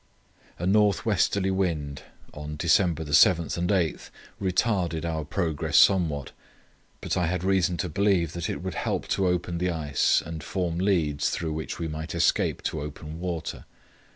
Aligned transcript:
A 0.57 0.65
north 0.65 1.05
westerly 1.05 1.51
wind 1.51 2.01
on 2.33 2.55
December 2.55 3.05
7 3.13 3.49
and 3.55 3.71
8 3.71 4.09
retarded 4.41 5.05
our 5.05 5.23
progress 5.23 5.77
somewhat, 5.77 6.31
but 7.01 7.15
I 7.15 7.27
had 7.27 7.43
reason 7.43 7.77
to 7.77 7.87
believe 7.87 8.33
that 8.33 8.49
it 8.49 8.63
would 8.63 8.73
help 8.73 9.07
to 9.09 9.27
open 9.27 9.59
the 9.59 9.69
ice 9.69 10.23
and 10.25 10.43
form 10.43 10.79
leads 10.79 11.29
through 11.29 11.53
which 11.53 11.77
we 11.77 11.87
might 11.87 12.15
escape 12.15 12.63
to 12.63 12.81
open 12.81 13.19
water. 13.19 13.65